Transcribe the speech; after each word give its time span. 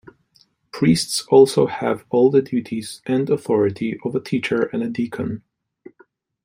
Priests 0.71 1.21
also 1.27 1.67
have 1.67 2.05
all 2.09 2.31
the 2.31 2.41
duties 2.41 3.03
and 3.05 3.29
authority 3.29 3.99
of 4.03 4.15
a 4.15 4.19
teacher 4.19 4.63
and 4.73 4.81
a 4.81 4.89
deacon. 4.89 5.43